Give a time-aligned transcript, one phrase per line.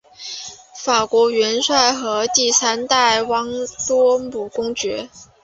[0.77, 3.47] 法国元帅和第三代旺
[3.87, 5.07] 多姆公爵。